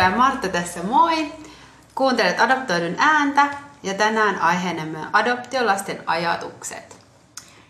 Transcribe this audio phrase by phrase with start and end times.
[0.00, 1.32] Meera ja Martta tässä moi.
[1.94, 3.46] Kuuntelet Adoptoidun ääntä
[3.82, 6.96] ja tänään aiheenamme adoptiolasten ajatukset.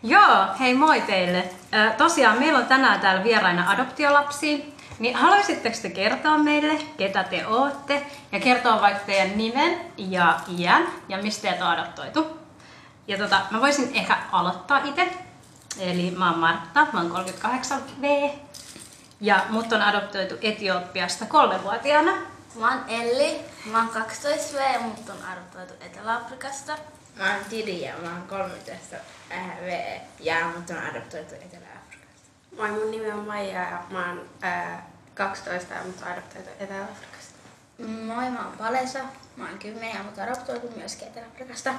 [0.02, 1.50] Joo, hei moi teille.
[1.96, 4.74] Tosiaan meillä on tänään täällä vieraina adoptiolapsi.
[4.98, 8.06] Niin haluaisitteko te kertoa meille, ketä te ootte?
[8.32, 12.26] Ja kertoa vaikka teidän nimen ja iän ja mistä teitä on adoptoitu.
[13.08, 15.08] Ja tota, mä voisin ehkä aloittaa itse.
[15.78, 18.30] Eli mä oon Martta, mä oon 38V.
[19.20, 22.12] Ja mut on adoptoitu Etiopiasta kolmevuotiaana.
[22.54, 26.78] Mä oon Elli, mä oon 12V ja mut on adoptoitu Etelä-Afrikasta.
[27.16, 28.96] Mä oon Tidi ja mä oon 13
[29.64, 32.28] V ja mut on adoptoitu Etelä-Afrikasta.
[32.56, 37.34] Moi, mun nimi on Maija ja mä oon ää, 12 ja mut on adoptoitu Etelä-Afrikasta.
[37.78, 38.98] Moi, mä oon Palesa,
[39.36, 41.74] mä oon 10 ja mut on adoptoitu myöskin Etelä-Afrikasta.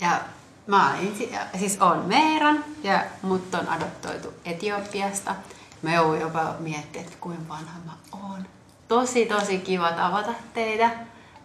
[0.00, 0.20] Ja
[0.66, 1.16] mä olen,
[1.58, 5.34] siis on Meeran ja mut on adoptoitu Etiopiasta.
[5.82, 8.46] Mä joudun jopa miettimään, että kuinka vanha mä oon.
[8.88, 10.90] Tosi tosi kiva tavata teitä.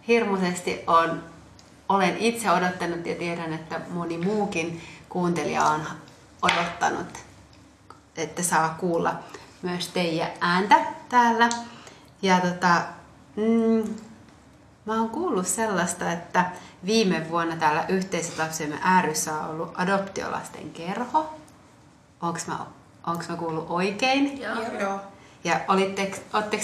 [0.08, 1.22] Hirmuisesti on,
[1.88, 5.80] olen itse odottanut ja tiedän, että moni muukin kuuntelija on
[6.42, 7.18] odottanut,
[8.16, 9.14] että saa kuulla
[9.62, 10.76] myös teidän ääntä
[11.08, 11.48] täällä.
[12.22, 12.82] Ja tota,
[13.36, 13.94] mm,
[14.88, 16.50] Mä oon kuullut sellaista, että
[16.86, 21.34] viime vuonna täällä yhteisölapsemme ääryssä on ollut adoptiolasten kerho.
[22.22, 22.66] Onks mä,
[23.10, 24.40] onks mä kuullut oikein?
[24.40, 24.56] Joo.
[24.80, 25.00] Joo.
[25.44, 26.16] Ja oletteko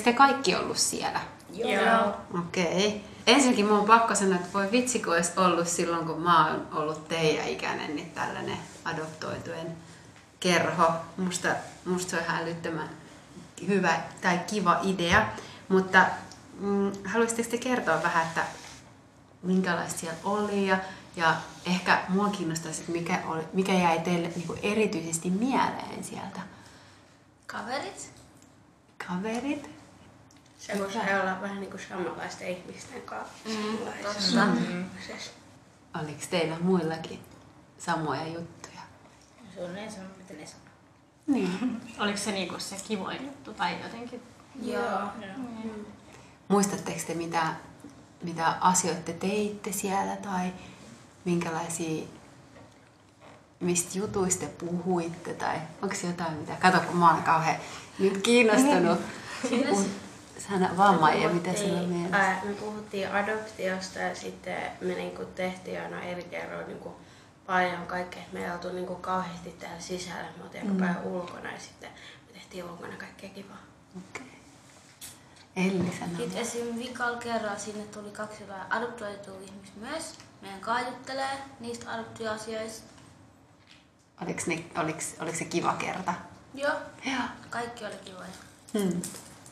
[0.05, 1.21] te kaikki ollut siellä?
[1.53, 2.15] Joo.
[2.39, 2.89] Okei.
[2.89, 3.01] Okay.
[3.27, 6.67] Ensinnäkin mun on pakko sanoa, että voi vitsi, kun olisi ollut silloin, kun mä oon
[6.73, 9.77] ollut teidän ikäinen, niin tällainen adoptoitujen
[10.41, 10.93] kerho.
[11.17, 11.49] Musta,
[11.85, 12.91] musta se on ihan älyttömän
[13.69, 15.27] hyvä tai kiva idea.
[15.69, 16.07] Mutta
[16.61, 18.45] mm, haluaisitteko te kertoa vähän, että
[19.45, 20.79] minkälaista siellä oli ja,
[21.17, 21.37] ja
[21.67, 26.41] ehkä mua kiinnostaisi, että mikä, oli, mikä jäi teille niin kuin erityisesti mieleen sieltä?
[27.47, 28.13] Kaverit?
[29.09, 29.71] Kaverit?
[30.59, 33.35] Se voisi olla vähän niin kuin samanlaisten ihmisten kanssa.
[33.45, 33.79] Mm,
[34.19, 35.31] semmoisessa.
[36.03, 37.21] Oliko teillä muillakin
[37.79, 38.81] samoja juttuja?
[39.55, 40.65] Suunnilleen sama, mitä ne sanoo.
[41.27, 41.81] Niin.
[41.99, 44.23] Oliko se niinku se kivoin juttu tai jotenkin?
[44.63, 45.01] Joo.
[46.49, 47.55] Muistatteko te, mitä,
[48.25, 50.53] mitä asioita te teitte siellä tai
[51.25, 52.05] minkälaisia,
[53.61, 56.53] mistä jutuista te puhuitte tai onko jotain mitä?
[56.61, 57.57] Kato, kun mä oon kauhean
[57.99, 58.99] nyt kiinnostunut.
[60.49, 62.17] Sana vaan Maija, mitä sinulla on mielessä?
[62.17, 66.97] ää, me puhuttiin adoptiosta ja sitten me niinku tehtiin aina eri kerroin niinku
[67.47, 68.23] paljon kaikkea.
[68.33, 71.91] Me ei oltu niinku kauheasti täällä sisällä, me oltiin aika paljon ulkona ja sitten
[72.27, 73.59] me tehtiin ulkona kaikkea kivaa.
[73.97, 74.34] Okei.
[75.57, 76.17] Elli sanoo.
[76.17, 76.79] Sitten esim.
[76.79, 80.15] vikalla kerralla sinne tuli kaksi jotain adoptoitua ihmistä myös.
[80.43, 82.95] Meidän kaajuttelee niistä adoptioasioista.
[84.23, 86.15] Oliko, ne, oliko, oliko se kiva kerta?
[86.55, 86.75] Joo.
[87.05, 87.23] Joo.
[87.51, 88.29] Kaikki oli kivoja.
[88.79, 89.03] Hmm.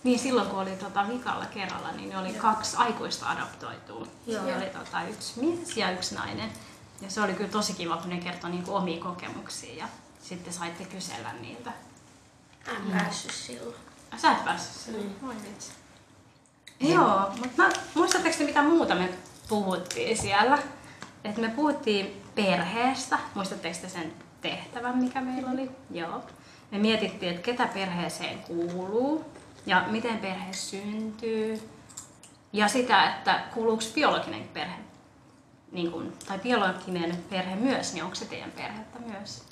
[0.05, 4.07] Niin silloin kun oli tota vikalla kerralla, niin ne oli kaksi aikuista adoptoitua.
[4.27, 4.45] Joo.
[4.45, 6.53] Ne oli tota, yksi mies ja yksi nainen.
[7.01, 9.89] Ja se oli kyllä tosi kiva, kun ne kertoi niinku omia kokemuksia ja
[10.23, 11.73] sitten saitte kysellä niiltä.
[12.69, 13.77] En päässyt silloin.
[14.11, 15.15] Ai, Sä et päässyt sinne.
[15.23, 15.71] Voi vitsi.
[16.83, 17.63] Joo, mutta
[17.95, 19.09] muistatteko te mitä muuta me
[19.49, 20.59] puhuttiin siellä?
[21.25, 23.19] Et me puhuttiin perheestä.
[23.35, 25.71] Muistatteko te sen tehtävän, mikä meillä oli?
[25.91, 26.23] Joo.
[26.71, 29.25] Me mietittiin, että ketä perheeseen kuuluu
[29.67, 31.69] ja miten perhe syntyy.
[32.53, 34.75] Ja sitä, että kuuluuko biologinen perhe
[35.73, 39.43] niin kun, tai biologinen perhe myös, niin onko se teidän perhettä myös?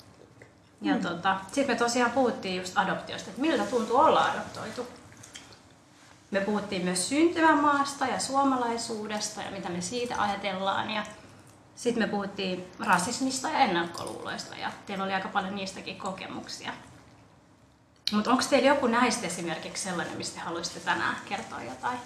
[0.81, 1.01] Ja mm.
[1.01, 4.87] tota, sitten me tosiaan puhuttiin just adoptiosta, että miltä tuntuu olla adoptoitu.
[6.31, 10.91] Me puhuttiin myös syntymämaasta ja suomalaisuudesta ja mitä me siitä ajatellaan.
[10.91, 11.03] Ja
[11.75, 16.73] sitten me puhuttiin rasismista ja ennakkoluuloista ja teillä oli aika paljon niistäkin kokemuksia.
[18.11, 21.99] Mutta onko teillä joku näistä esimerkiksi sellainen, mistä te haluaisitte tänään kertoa jotain?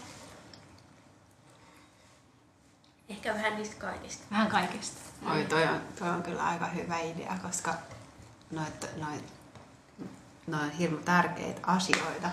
[3.09, 4.25] Ehkä vähän niistä kaikista.
[4.31, 4.99] Vähän kaikesta.
[5.31, 7.73] Oi, toi on, toi on kyllä aika hyvä idea, koska
[8.51, 9.33] noit, noit,
[10.47, 12.29] noit on hirmu tärkeitä asioita.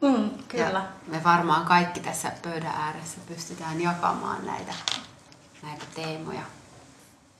[0.00, 0.64] Mm, kyllä.
[0.78, 4.72] Ja me varmaan kaikki tässä pöydän ääressä pystytään jakamaan näitä,
[5.62, 6.42] näitä teemoja.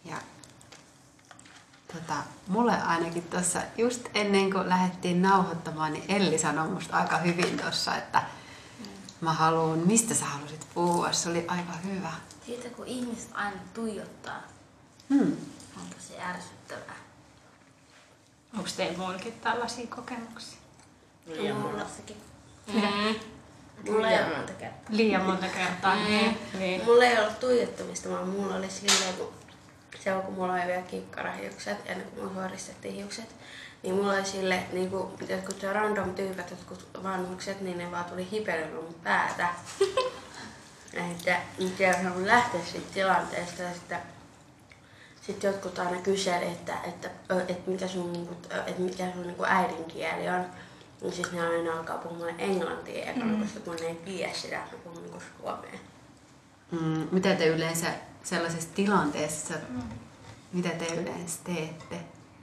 [0.04, 0.16] Ja
[1.92, 2.14] tota,
[2.48, 7.96] mulle ainakin tuossa just ennen kuin lähdettiin nauhoittamaan, niin Elli sanoi musta aika hyvin tuossa,
[7.96, 8.22] että
[9.20, 12.12] mä haluan, mistä sä halusit puhua, se oli aika hyvä.
[12.46, 14.42] Siitä kun ihmiset aina tuijottaa,
[15.10, 15.36] Hmm.
[15.76, 16.96] on tosi ärsyttävää.
[18.56, 20.58] Onko teillä muillakin tällaisia kokemuksia?
[21.26, 21.86] Liian monta.
[22.72, 23.20] Mullassakin.
[23.90, 24.88] Mulla ei, Liian monta kertaa.
[24.90, 25.94] Liian monta kertaa.
[25.94, 26.38] Niin.
[26.58, 26.84] niin.
[26.84, 29.32] mulla ei ollut tuijottamista, vaan mulla oli silleen, kun
[30.00, 33.34] se on, kun mulla oli vielä kikkarahiukset ennen kuin mulla suoristettiin hiukset,
[33.82, 38.84] Niin mulla oli sille niinku, jotkut random tyypät, jotkut vanhukset, niin ne vaan tuli hiperöimään
[38.84, 39.48] mun päätä.
[41.12, 43.98] että nyt ei osannut lähteä siitä tilanteesta ja sitten
[45.28, 47.10] sitten jotkut aina kyseli, että, että,
[47.48, 48.36] että mikä sun, niinku,
[48.66, 50.46] että mikä sun niinku äidinkieli on.
[51.00, 53.42] Niin siis ne aina alkaa puhumaan englantia ekana, mm.
[53.42, 55.78] koska kun ne ei tiedä sitä, että ne puhuu niinku suomea.
[56.70, 57.86] Mm, mitä te yleensä
[58.22, 59.82] sellaisessa tilanteessa, mm.
[60.52, 61.96] mitä te yleensä teette?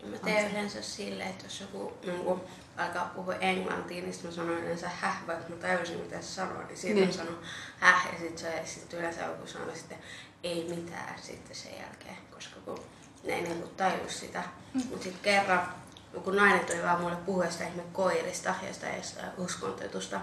[0.06, 2.42] Mä teen yleensä silleen, että jos joku niin
[2.78, 6.64] alkaa puhua englantia, niin sitten mä sanon yleensä häh, vaikka mä täysin mitä se sanoo,
[6.68, 7.08] niin siitä niin.
[7.08, 7.40] mä sanon
[7.80, 9.98] häh, ja sitten sit yleensä joku sanoo sitten
[10.44, 12.80] ei mitään sitten sen jälkeen, koska kun
[13.24, 14.44] ne ei niin taju sitä.
[14.74, 14.82] Mm.
[14.90, 15.74] Mutta sitten kerran
[16.16, 20.20] joku nainen tuli vaan mulle puhua sitä ihme koirista ja sitä uskontetusta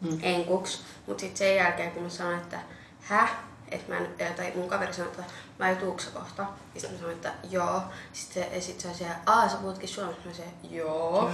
[0.00, 0.18] mm.
[0.22, 0.80] enkuksi.
[1.06, 2.60] Mutta sitten sen jälkeen, kun mä sanoin, että
[3.00, 3.36] häh,
[3.70, 5.24] että mä en, tai mun kaveri sanoi, että
[5.58, 6.42] mä en tuuksa kohta.
[6.42, 7.82] Ja sitten mä sanoin, että joo.
[8.12, 10.28] Sitten se, sit se on siellä, aa sä puhutkin suomessa.
[10.28, 11.30] Mä sanoin, joo.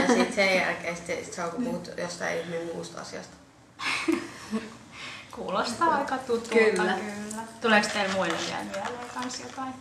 [0.00, 3.36] ja sitten sen jälkeen sit, sit se alkoi puhua jostain ihmeen muusta asiasta.
[5.30, 6.92] Kuulostaa aika tutulta kyllä.
[6.92, 7.42] kyllä.
[7.60, 9.74] Tuleeko teille muille vielä mieleen kans jotain?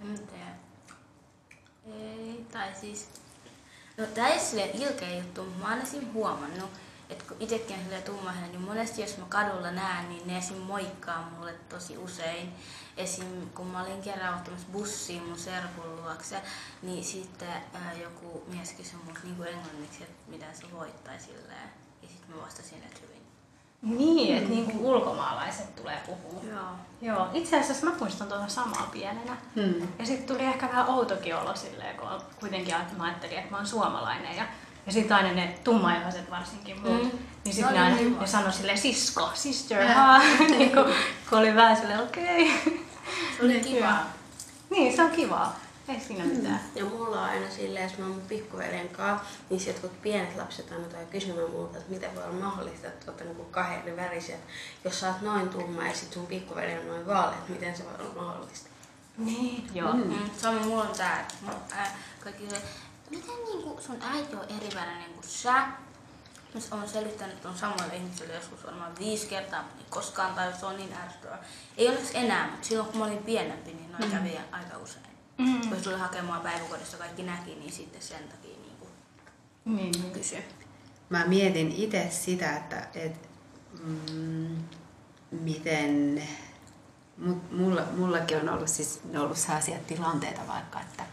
[0.00, 0.54] En tiedä.
[1.86, 3.08] Ei, tai siis...
[3.96, 6.12] No tää ei silleen ilkeä juttu, mutta mä oon esim.
[6.12, 6.70] huomannut,
[7.10, 10.56] että kun itsekin on silleen tummainen, niin monesti jos mä kadulla näen, niin ne esim.
[10.56, 12.52] moikkaa mulle tosi usein.
[12.96, 13.50] Esim.
[13.50, 16.42] kun mä olin kerran ottamassa bussiin mun serkun luokse,
[16.82, 21.70] niin sitten ää, joku mies kysyi multa niin englanniksi, että mitä se voittaa silleen.
[22.02, 23.09] Ja sitten mä vastasin, että.
[23.82, 26.42] Niin, että niin kuin ulkomaalaiset tulee puhua.
[26.50, 26.70] Joo.
[27.02, 29.36] Joo, itse asiassa mä muistan tuota samaa pienenä.
[29.54, 29.88] Hmm.
[29.98, 32.08] Ja sitten tuli ehkä vähän outokin olo silleen, kun
[32.40, 34.36] kuitenkin mä ajattelin, että mä oon suomalainen.
[34.36, 34.44] Ja
[34.86, 37.18] ja sitten aina ne tummaihaiset varsinkin muut, mm.
[37.44, 40.22] niin sitten ne, aina, ne sanoi sille sisko, sister, yeah.
[40.58, 40.84] niin kun,
[41.30, 42.52] kun oli vähän silleen okei.
[42.56, 42.72] Okay.
[43.38, 43.96] Se oli kiva.
[44.70, 45.60] Niin, se on kivaa.
[45.90, 46.30] Ei siinä mm.
[46.30, 46.60] mitään.
[46.74, 50.72] Ja mulla on aina silleen, jos mä oon mun pikkuveljen kanssa, niin jotkut pienet lapset
[50.72, 54.36] aina tulee kysymään multa, että miten voi olla mahdollista, että olette niinku kahden eri värisiä.
[54.84, 57.84] Jos sä oot noin tumma ja sit sun pikkuveli on noin vaalea, että miten se
[57.84, 58.70] voi olla mahdollista.
[59.18, 59.92] Niin, joo.
[59.92, 60.02] Mm.
[60.02, 60.30] Mm.
[60.38, 61.28] Samoin mulla on tää,
[61.72, 62.62] äh, kaikki se,
[63.10, 65.66] miten niinku sun äiti on eri värinen kuin sä?
[66.54, 70.76] Mä oon selittänyt on samoille ihmisille joskus varmaan viisi kertaa, niin koskaan tai se on
[70.76, 71.44] niin ärsyttävää.
[71.76, 74.10] Ei olisi enää, mutta silloin kun mä olin pienempi, niin noin mm.
[74.10, 75.09] kävi aika usein.
[75.40, 75.68] Mm.
[75.68, 78.90] Kun tuli hakemaan päiväkodista, kaikki näki, niin sitten sen takia niin kuin
[79.76, 80.12] niin.
[80.12, 80.36] kysy.
[81.08, 83.28] Mä mietin itse sitä, että et,
[83.82, 84.56] mm,
[85.30, 86.22] miten
[87.50, 91.04] mulla, mullakin on ollut, siis, ollut sellaisia tilanteita vaikka, että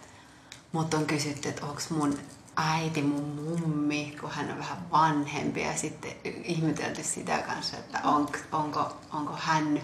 [0.71, 2.19] mut on kysytty, että onko mun
[2.55, 8.29] äiti mun mummi, kun hän on vähän vanhempi ja sitten ihmetelty sitä kanssa, että on,
[8.51, 9.81] onko, onko, hän,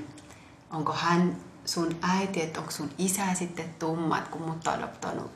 [0.71, 5.31] onko hän sun äiti, että onko sun isä sitten tumma, että kun mut on adoptoinut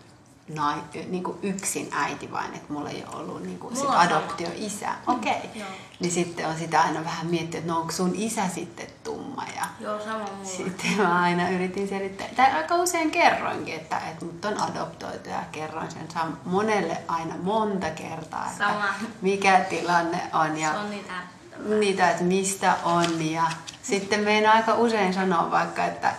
[0.55, 0.75] nai,
[1.09, 4.87] niin kuin yksin äiti vain, että mulla ei ole ollut niin kuin sit adoptio-isä.
[4.87, 5.13] Mm.
[5.13, 5.31] Okei.
[5.31, 5.61] Okay.
[5.99, 9.43] Niin sitten on sitä aina vähän miettinyt, että no onko sun isä sitten tumma.
[9.55, 10.45] Ja Joo, sama mulla.
[10.57, 15.43] Sitten mä aina yritin selittää, tai aika usein kerroinkin, että, että mut on adoptoitu ja
[15.51, 18.93] kerroin sen sam- monelle aina monta kertaa, että sama.
[19.21, 20.57] mikä tilanne on.
[20.57, 21.13] Ja Se on niitä
[21.79, 23.31] niitä, että mistä on.
[23.31, 23.43] Ja
[23.81, 26.13] sitten meidän aika usein sanoa vaikka, että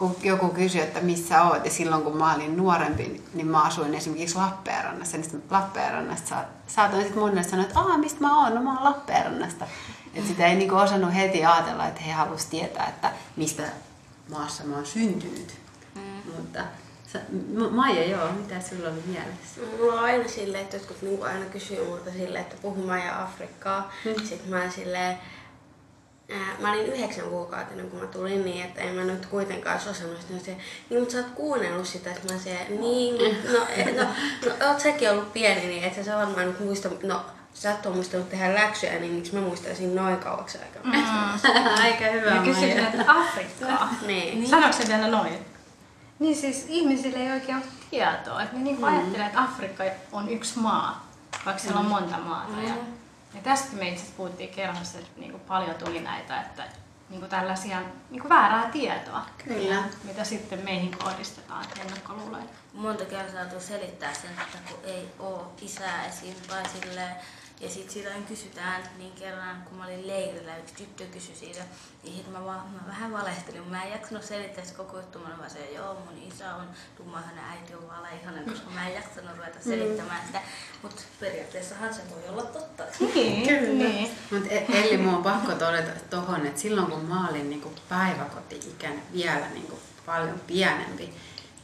[0.00, 3.94] kun joku kysyi, että missä oot, ja silloin kun mä olin nuorempi, niin mä asuin
[3.94, 8.62] esimerkiksi Lappeenrannassa, niin sitten Lappeenrannasta saatoin sitten monelle sanoa, että aah, mistä mä oon, no
[8.62, 9.66] mä oon Lappeenrannasta.
[10.14, 13.62] Että sitä ei niinku osannut heti ajatella, että he halusivat tietää, että mistä
[14.30, 15.54] maassa mä oon syntynyt.
[15.94, 16.32] Mm.
[16.36, 16.60] Mutta
[17.70, 19.60] Maija, joo, mitä sulla oli mielessä?
[19.78, 23.92] Mulla on aina silleen, että jotkut niinku aina kysyy multa silleen, että puhu Maija Afrikkaa.
[24.04, 24.24] Mm.
[24.24, 25.18] Sitten mä silleen,
[26.58, 30.50] mä olin yhdeksän kuukautta kun mä tulin niin, että en mä nyt kuitenkaan osannut sitä.
[30.90, 34.08] Niin, mutta sä oot kuunnellut sitä, että mä se, niin, no, no,
[34.46, 37.20] no, oot säkin ollut pieni, niin että sä varmaan nyt muista, no
[37.54, 40.82] sä et ole muistanut tehdä läksyjä, niin miksi mä muistaisin noin kauaksi aikaa.
[40.84, 41.02] Mm.
[41.84, 42.30] Aika hyvä.
[42.30, 43.94] Ja kysyt näitä Afrikkaa.
[44.06, 44.48] niin.
[44.48, 45.38] Sanoiko se vielä noin?
[46.18, 48.42] Niin siis ihmisille ei oikein ole tietoa.
[48.42, 48.92] Että ne niinku mm.
[48.92, 51.08] ajattelee, että Afrikka on yksi maa,
[51.46, 52.52] vaikka siellä on monta maata.
[52.52, 52.68] Mm.
[52.68, 52.74] Ja
[53.34, 56.64] ja tästä me itse puhuttiin kerrassa, että niin kuin paljon tuli näitä, että
[57.10, 59.82] niin kuin tällaisia niin kuin väärää tietoa, Kyllä.
[60.04, 62.44] mitä sitten meihin kohdistetaan ennakkoluuloja.
[62.72, 67.16] Monta kertaa selittää sen, että kun ei ole isää esiin tai silleen,
[67.60, 71.60] ja sitten siitä kysytään, niin kerran kun mä olin leirillä, yksi tyttö kysyi siitä,
[72.02, 73.68] niin sit mä, vaan, mä vähän valehtelin.
[73.68, 77.20] Mä en jaksanut selittää sitä koko juttu, mä vaan se, joo, mun isä on tumma,
[77.20, 79.64] hänen äiti on valeihanen, koska mä en jaksanut ruveta mm.
[79.64, 80.42] selittämään sitä.
[80.82, 82.84] Mutta periaatteessahan se voi olla totta.
[83.14, 83.84] Niin, kyllä.
[83.84, 84.10] Niin.
[84.30, 89.48] Mutta Elli, mun on pakko todeta tohon, että silloin kun mä olin niinku päiväkoti-ikäinen vielä
[89.48, 91.14] niinku paljon pienempi,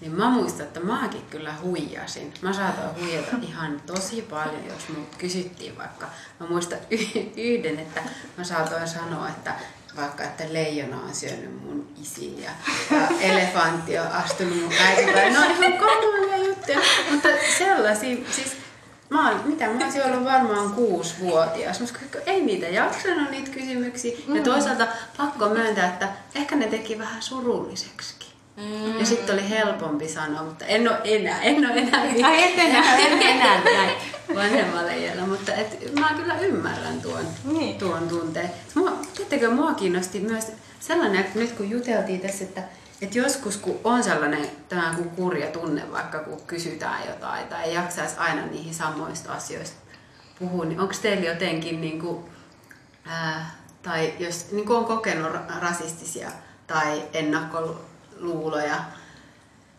[0.01, 2.35] Niin mä muistan, että mäkin kyllä huijasin.
[2.43, 6.07] Mä saatoin huijata ihan tosi paljon, jos mut kysyttiin vaikka.
[6.41, 6.79] Mä muistan
[7.37, 8.03] yhden, että
[8.39, 9.55] mä saatoin sanoa, että
[9.97, 12.51] vaikka, että leijona on syönyt mun isin ja,
[12.91, 15.33] ja elefantti on astunut mun äitipäin.
[15.33, 18.57] Ne on ihan kamalia juttuja, mutta sellaisia, siis
[19.11, 24.17] Mä oon, mitä, mä olisin ollut varmaan kuusivuotias, koska ei niitä jaksanut niitä kysymyksiä.
[24.35, 28.26] Ja toisaalta pakko myöntää, että ehkä ne teki vähän surulliseksi.
[28.57, 28.99] Mm.
[28.99, 32.97] Ja sitten oli helpompi sanoa, mutta en ole enää, en ole enää, Ai et enää.
[32.97, 33.91] en enää näin
[34.35, 37.79] vanhemmalla iällä, mutta et, mä kyllä ymmärrän tuon, Niin.
[37.79, 38.51] tuon tunteen.
[38.75, 40.47] Mua, tiedättekö, mua kiinnosti myös
[40.81, 42.63] sellainen, että nyt kun juteltiin tässä, että,
[43.03, 47.75] että joskus kun on sellainen tämä kuin kurja tunne, vaikka kun kysytään jotain tai ei
[47.75, 49.77] jaksaisi aina niihin samoista asioista
[50.39, 52.25] puhua, niin onko teillä jotenkin niin kuin,
[53.05, 53.51] ää,
[53.83, 56.29] tai jos niin kuin on kokenut ra- rasistisia
[56.67, 57.87] tai ennakkoluuloja,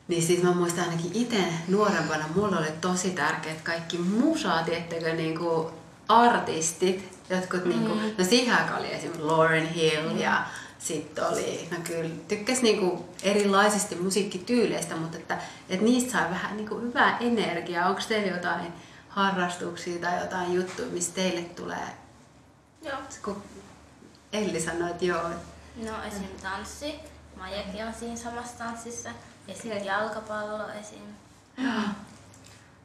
[0.07, 5.13] niin siis mä muistan ainakin itse nuorempana, mulla oli tosi tärkeää, että kaikki musaa, tiettäkö,
[5.13, 5.67] niin kuin
[6.07, 7.69] artistit, jotkut mm.
[7.69, 10.17] niin kuin, no siihen aikaan oli esimerkiksi Lauren Hill mm.
[10.17, 10.43] ja
[10.79, 15.37] sitten oli, no kyllä, tykkäs niinku erilaisista musiikkityyleistä, mutta että,
[15.69, 17.89] että niistä sai vähän niinku hyvää energiaa.
[17.89, 18.73] Onko teillä jotain
[19.09, 21.87] harrastuksia tai jotain juttuja, mistä teille tulee?
[22.81, 22.97] Joo.
[23.23, 23.43] Kun
[24.33, 25.29] Elli sanoi, että joo.
[25.75, 26.27] No esim.
[26.41, 26.95] tanssi.
[27.37, 29.09] Maijakin on siinä samassa tanssissa.
[29.47, 29.71] Esim.
[29.71, 29.85] Okei.
[29.85, 31.01] jalkapallo esim.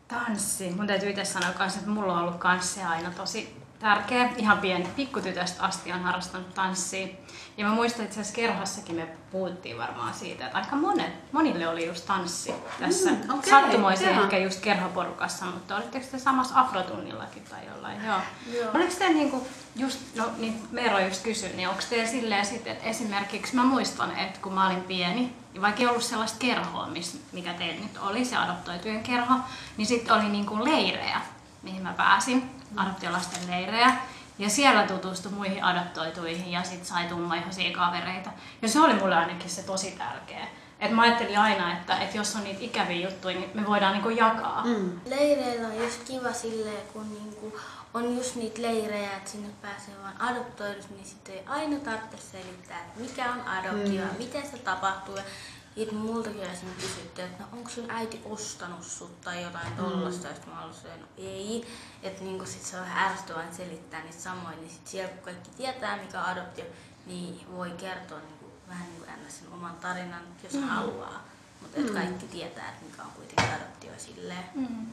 [0.09, 0.71] Tanssi.
[0.71, 4.31] Mun täytyy itse sanoa kanssa, että mulla on ollut kanssa aina tosi tärkeä.
[4.37, 7.09] Ihan pieni pikkutytöstä asti on harrastanut tanssia.
[7.57, 11.87] Ja mä muistan, että tässä kerhossakin me puhuttiin varmaan siitä, että aika monet, monille oli
[11.87, 13.11] just tanssi tässä.
[13.11, 14.23] Mm, okei, Sattumoisin joo.
[14.23, 18.05] ehkä just kerhoporukassa, mutta olitteko te samassa afrotunnillakin tai jollain?
[18.05, 18.19] Joo.
[18.53, 18.71] Joo.
[18.75, 19.47] Oliko te niinku,
[19.77, 24.19] just, no niin Meero just kysyi, niin onko teillä silleen sitten, että esimerkiksi mä muistan,
[24.19, 26.89] että kun mä olin pieni, ja vaikka ei ollut sellaista kerhoa,
[27.33, 29.35] mikä teillä nyt oli, se adoptoitujen kerho,
[29.77, 31.21] niin sitten oli niinku leirejä,
[31.63, 33.97] mihin mä pääsin, adoptiolasten leirejä.
[34.39, 38.31] Ja siellä tutustui muihin adoptoituihin ja sitten sai tummaihoisia kavereita.
[38.63, 40.47] Ja se oli mulle ainakin se tosi tärkeä.
[40.81, 44.09] Et mä ajattelin aina, että, että jos on niitä ikäviä juttuja, niin me voidaan niinku
[44.09, 44.65] jakaa.
[44.65, 45.01] Mm.
[45.07, 47.59] Leireillä on just kiva silleen, kun niinku
[47.95, 52.79] on just niitä leirejä, että sinne pääsee vaan adoptoidus, niin sitten ei aina tarvitse selittää,
[52.79, 55.17] että mikä on adoptio ja miten se tapahtuu.
[55.17, 55.23] Ja
[55.77, 60.55] sitten multakin esimerkiksi kysyttiin, että no, onko sun äiti ostanut sut tai jotain tollasta, sitten
[60.55, 61.67] mä olin silleen, no ei.
[62.03, 65.51] Että niinku sit se on vähän ärsyttävää selittää niitä samoin, niin sit siellä kun kaikki
[65.57, 66.65] tietää mikä on adoptio,
[67.07, 70.63] niin voi kertoa niinku, vähän niin kuin sen oman tarinan, jos mm.
[70.63, 71.25] haluaa.
[71.61, 71.95] Mutta mm.
[71.95, 74.45] kaikki tietää, että mikä on kuitenkin adoptio silleen.
[74.55, 74.87] Mm.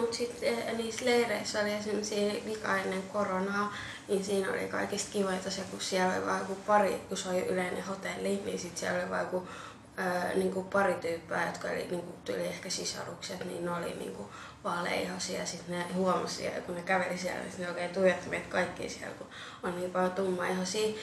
[0.00, 3.72] Mutta sitten niissä leireissä oli esimerkiksi vika ennen koronaa,
[4.08, 7.84] niin siinä oli kaikista kivoita se, kun siellä oli vain pari, kun se oli yleinen
[7.84, 9.48] hotelli, niin sitten siellä oli vain joku
[9.96, 14.30] ää, niinku pari tyyppää, jotka oli niinku, tuli ehkä sisarukset, niin ne oli niinku
[14.64, 15.46] vaaleihosia.
[15.46, 19.14] Sitten ne huomasi, ja kun ne käveli siellä, niin ne oikein tuijotti meitä kaikki siellä,
[19.14, 19.26] kun
[19.62, 20.98] on niin paljon tummaihoisia.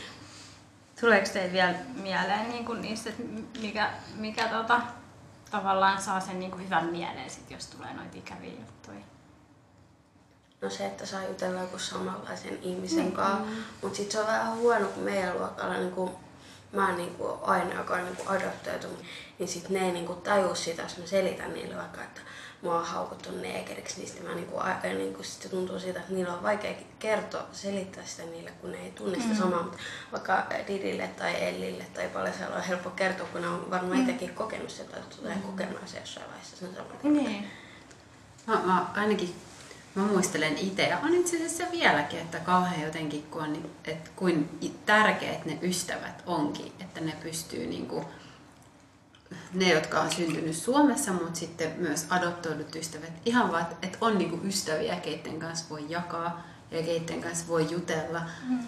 [1.01, 3.23] Tuleeko teille vielä mieleen niin kuin niistä, että
[3.59, 4.81] mikä, mikä tota,
[5.51, 9.05] tavallaan saa sen niin kuin hyvän mieleen, sit, jos tulee noita ikäviä juttuja?
[10.61, 13.45] No se, että saa jutella joku samanlaisen ihmisen kanssa.
[13.81, 16.11] Mutta sitten se on vähän huono, kun meidän luokalla niin kun,
[16.73, 18.87] mä oon niin kun, aina, joka on niin kun adoptoitu,
[19.39, 22.21] niin sitten ne ei niin kun, tajua sitä, jos mä selitän niille vaikka, että
[22.65, 25.99] mua on haukuttu neekeriksi, niin sitten mä niin kun, aina, niin kun, sitten tuntuu siitä,
[25.99, 29.63] että niillä on vaikea kertoa, selittää sitä niille, kun ne ei tunne sitä samaa.
[29.63, 29.77] Mutta
[30.11, 34.69] vaikka Didille tai Ellille tai Palesella on helppo kertoa, kun ne on varmaan itsekin kokenut
[34.69, 36.57] sitä, tai tulee kokemaan se jossain vaiheessa.
[36.57, 37.13] Se on sama.
[37.13, 37.47] Niin.
[38.47, 39.35] Mä, mä ainakin
[39.95, 44.59] mä muistelen itse, ja on itse asiassa vieläkin, että kauhean jotenkin, kun on, että kuin
[44.85, 48.05] tärkeät ne ystävät onkin, että ne pystyy niinku,
[49.53, 54.47] ne, jotka on syntynyt Suomessa, mutta sitten myös adoptoidut ystävät, ihan vaan, että on niinku
[54.47, 58.59] ystäviä, keiden kanssa voi jakaa ja keiden kanssa voi jutella, mm.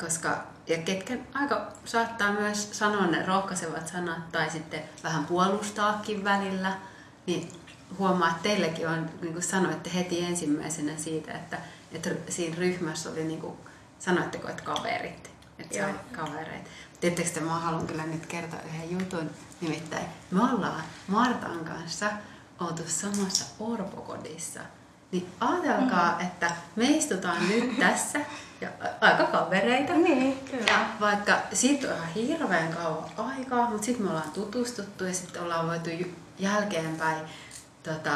[0.00, 6.72] koska ja ketkä aika saattaa myös sanoa ne rohkaisevat sanat tai sitten vähän puolustaakin välillä,
[7.26, 7.52] niin
[7.98, 11.58] huomaa, että teilläkin on, niin kuin sanoitte heti ensimmäisenä siitä, että,
[11.92, 13.56] että siinä ryhmässä oli, niin kuin,
[13.98, 16.70] sanoitteko, että kaverit, että kavereita.
[17.00, 22.06] Tiedättekö, että mä haluan kyllä nyt kertoa yhden jutun, nimittäin me ollaan Martan kanssa
[22.60, 24.60] oltu samassa orpokodissa.
[25.12, 26.26] Niin ajatelkaa, mm.
[26.26, 28.20] että me istutaan nyt tässä
[28.60, 28.68] ja
[29.00, 29.92] aika kavereita.
[29.92, 30.72] Niin, kyllä.
[30.72, 35.42] Ja vaikka siitä on ihan hirveän kauan aikaa, mutta sitten me ollaan tutustuttu ja sitten
[35.42, 35.90] ollaan voitu
[36.38, 37.26] jälkeenpäin,
[37.82, 38.14] tota,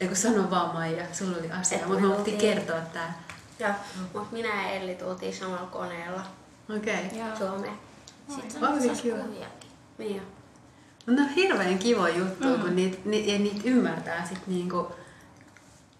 [0.00, 3.22] eikö sano vaan Maija, sulla oli asia, mutta me oltiin- kertoa tää.
[3.58, 3.74] Ja,
[4.12, 6.20] mutta minä ja Elli tultiin samalla koneella
[6.76, 7.06] Okei.
[7.06, 7.18] Okay.
[7.18, 7.36] Joo.
[7.38, 7.78] Suomeen.
[8.28, 9.70] Sitten on kuviakin.
[9.98, 10.22] Niin jo.
[11.06, 12.60] Mutta on hirveän kiva juttu, mm.
[12.60, 14.92] kun niitä, ni, ja niitä ymmärtää sit niinku,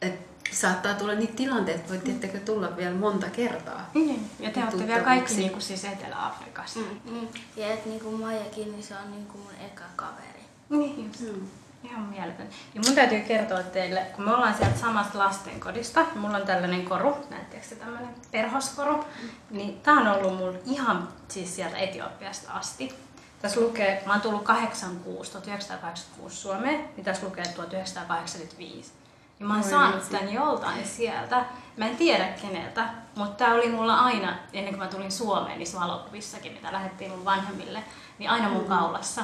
[0.02, 3.90] että saattaa tulla niitä tilanteita, voi tiettäkö tulla vielä monta kertaa.
[3.94, 4.30] Niin.
[4.40, 6.80] Ja te olette vielä kaikki niinku siis Etelä-Afrikassa.
[6.80, 7.14] Mm.
[7.14, 7.28] Mm.
[7.56, 10.44] Ja et niinku Maijakin, niin se on niinku mun eka kaveri.
[10.68, 11.21] Niin just.
[11.21, 11.47] Mm.
[11.84, 12.48] Ihan mieletön.
[12.74, 17.16] Ja mun täytyy kertoa teille, kun me ollaan sieltä samasta lastenkodista, mulla on tällainen koru,
[17.30, 19.04] näettekö se tämmöinen perhoskoru,
[19.50, 22.94] niin tää on ollut mulla ihan siis sieltä Etiopiasta asti.
[23.42, 28.92] Tässä lukee, mä oon tullut 86, 1986 Suomeen, niin tässä lukee 1985.
[29.40, 30.10] Ja mä oon Oi saanut vitsi.
[30.10, 31.44] tän joltain sieltä.
[31.76, 35.80] Mä en tiedä keneltä, mutta tää oli mulla aina, ennen kuin mä tulin Suomeen, niissä
[35.80, 37.84] valokuvissakin, mitä lähettiin mun vanhemmille,
[38.18, 39.22] niin aina mun kaulassa.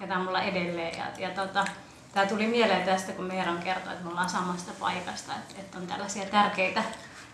[0.00, 0.98] Ja tää on mulla edelleen.
[0.98, 1.64] Ja, ja tota,
[2.12, 6.24] tää tuli mieleen tästä, kun Meeran kertoi, että me ollaan samasta paikasta, että, on tällaisia
[6.24, 6.82] tärkeitä,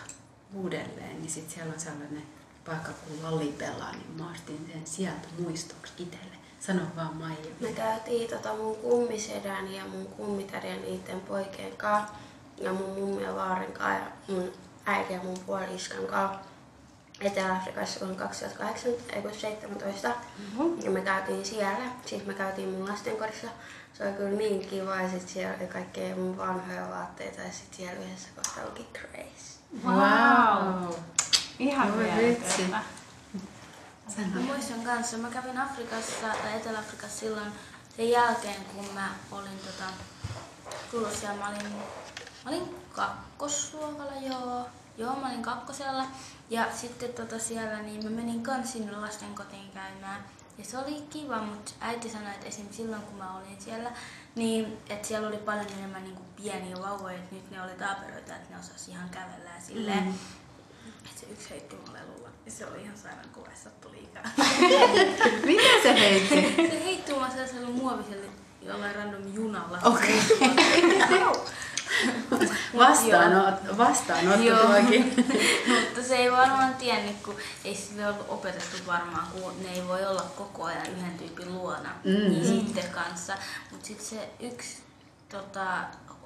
[0.53, 2.23] uudelleen, niin sitten siellä on sellainen
[2.67, 6.37] paikka kuin Lallipella, niin mä ostin sen sieltä muistoksi itselle.
[6.59, 7.55] Sano vaan Maija.
[7.59, 12.13] Me käytiin tota mun kummisedän ja mun kummitärin ja niiden poikien kanssa
[12.57, 14.53] ja mun mummi ja vaaren kanssa ja mun
[14.85, 16.39] äiti ja mun puoliskan kanssa
[17.21, 20.07] Etelä-Afrikassa vuonna 2008, ei kun 17.
[20.09, 20.81] Mm-hmm.
[20.81, 21.85] Ja me käytiin siellä.
[22.05, 23.47] Sitten me käytiin mun lastenkodissa.
[23.93, 27.73] Se oli kyllä niin kiva ja sit siellä oli kaikkea mun vanhoja vaatteita ja sit
[27.73, 29.57] siellä yhdessä kohtaa luki Grace.
[29.85, 30.93] Wow.
[31.59, 32.61] Ihan vitsi.
[32.61, 32.83] Mä
[34.41, 37.51] muistan kanssa, mä kävin Afrikassa tai Etelä-Afrikassa silloin
[37.95, 39.91] sen jälkeen, kun mä olin tota,
[40.91, 41.35] tullut siellä.
[41.35, 41.71] Mä olin,
[42.45, 44.67] mä olin kakkosluokalla, joo.
[44.97, 46.05] Joo, mä olin kakkosella.
[46.49, 50.23] Ja sitten tota siellä, niin mä menin kans sinne lastenkotiin käymään.
[50.57, 52.67] Ja se oli kiva, mutta äiti sanoi, että esim.
[52.71, 53.91] silloin kun mä olin siellä,
[54.35, 58.35] niin että siellä oli paljon enemmän niin kuin pieniä vauvoja, että nyt ne oli taaperoita,
[58.35, 60.03] että ne osasi ihan kävellä ja silleen.
[60.03, 60.13] Mm.
[61.15, 62.29] Se yksi heitti mulle luulla.
[62.45, 64.29] Ja se oli ihan sairaan kuvassa, tuli ikävä.
[65.45, 66.67] Mitä se heitti?
[66.69, 68.25] Se heitti mulle sellaiselle muoviselle
[68.61, 69.79] jollain random junalla.
[69.83, 70.21] Okei.
[72.77, 75.13] Vastaanot, vastaanotto tuokin.
[75.85, 80.05] Mutta se ei varmaan tiennyt, kun ei sille ollut opetettu varmaan, kun ne ei voi
[80.05, 82.11] olla koko ajan yhden tyypin luona Mm.
[82.31, 83.33] niin sitten kanssa.
[83.71, 84.77] Mutta sitten se yksi
[85.29, 85.65] tota,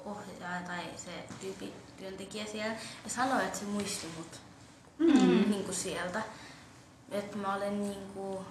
[0.05, 4.39] ohjaaja tai se tyyppi työntekijä siellä ja sanoi, että se muisti mut
[5.01, 5.51] mm.
[5.51, 6.21] niin kuin sieltä.
[7.11, 8.45] Että mä olen niin kuin,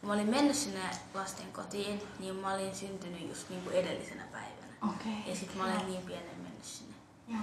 [0.00, 0.80] kun mä olin mennyt sinne
[1.14, 4.94] lasten kotiin, niin mä olin syntynyt just niin kuin edellisenä päivänä.
[4.94, 5.30] Okei.
[5.30, 6.94] Ja sitten mä olen niin pienen mennyt sinne.
[7.28, 7.40] Joo.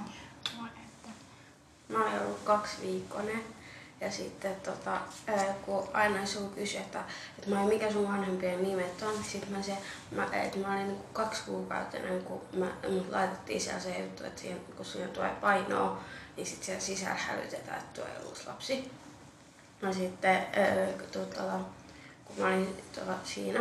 [1.90, 3.44] Mä olin ollut kaksi viikkoinen.
[4.02, 5.02] Ja sitten tota,
[5.66, 7.04] kun aina sun kysyi, että,
[7.38, 9.78] että mä olin, mikä sun vanhempien nimet on, niin sit mä, se,
[10.12, 14.42] mä, että mä olin niinku kaksi kuukautta kuin mä, mut laitettiin siellä se juttu, että
[14.42, 16.04] siihen, kun siinä tulee painoa,
[16.38, 18.92] niin sitten siellä sisällä hälytetään, että tuo ei uusi lapsi.
[19.82, 20.46] No sitten
[21.12, 21.60] tota,
[22.26, 23.60] kun mä olin tota, siinä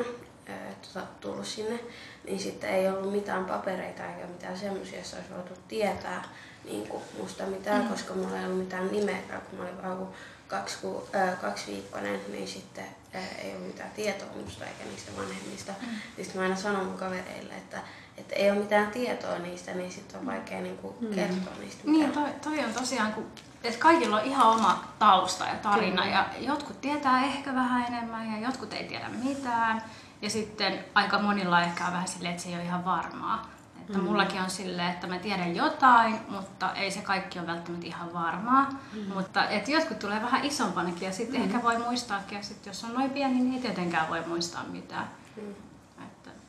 [0.82, 1.80] tota, tullut sinne,
[2.24, 6.24] niin sitten ei ollut mitään papereita eikä mitään semmoisia, joissa olisi voitu tietää
[6.64, 7.88] niin kuin musta mitään, mm.
[7.88, 9.18] koska mulla ei ollut mitään nimeä,
[9.50, 10.10] kun mä olin vaan kuin
[10.48, 15.12] kaksi, ku, ää, kaksi viikkoinen, niin sitten ää, ei ollut mitään tietoa musta eikä niistä
[15.16, 15.72] vanhemmista.
[15.80, 15.88] Mm.
[15.88, 17.80] Niin sitten mä aina sanon mun kavereille, että,
[18.16, 21.14] että ei ole mitään tietoa niistä, niin sitten on vaikea niin kuin, mm.
[21.14, 23.26] kertoa niistä Niin, toi, toi on tosiaan, kun,
[23.64, 26.06] että kaikilla on ihan oma tausta ja tarina.
[26.06, 29.82] Ja jotkut tietää ehkä vähän enemmän ja jotkut ei tiedä mitään.
[30.22, 33.50] Ja sitten aika monilla ehkä on vähän silleen, että se ei ole ihan varmaa.
[33.80, 34.04] Että mm.
[34.04, 38.70] mullakin on silleen, että mä tiedän jotain, mutta ei se kaikki ole välttämättä ihan varmaa.
[38.92, 39.14] Mm.
[39.14, 41.46] Mutta et jotkut tulee vähän isompanakin ja sitten mm.
[41.46, 42.38] ehkä voi muistaakin.
[42.38, 45.08] Ja sitten jos on noin pieni, niin ei tietenkään voi muistaa mitään.
[45.36, 45.54] Mm.